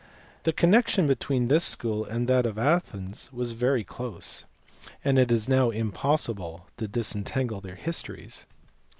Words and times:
The 0.45 0.51
connection 0.51 1.05
between 1.05 1.47
this 1.47 1.63
school 1.63 2.03
and 2.03 2.27
that 2.27 2.47
of 2.47 2.57
Athens 2.57 3.31
was 3.31 3.51
very 3.51 3.83
close, 3.83 4.45
and 5.05 5.19
it 5.19 5.31
is 5.31 5.47
now 5.47 5.69
impossible 5.69 6.65
to 6.77 6.87
disentangle 6.87 7.61
their 7.61 7.75
histories. 7.75 8.47